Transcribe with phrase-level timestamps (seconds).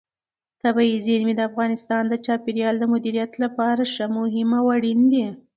[0.61, 5.25] طبیعي زیرمې د افغانستان د چاپیریال د مدیریت لپاره ډېر مهم او اړین دي.